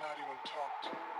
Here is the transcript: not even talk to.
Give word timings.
not 0.00 0.16
even 0.18 0.38
talk 0.44 0.82
to. 0.82 1.15